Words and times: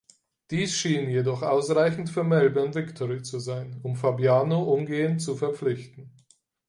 Dies 0.49 0.73
schien 0.75 1.11
jedoch 1.11 1.43
ausreichend 1.43 2.09
für 2.09 2.23
Melbourne 2.23 2.73
Victory 2.73 3.21
zu 3.21 3.37
sein, 3.37 3.79
um 3.83 3.95
Fabiano 3.95 4.63
umgehend 4.63 5.21
zu 5.21 5.35
verpflichten. 5.35 6.09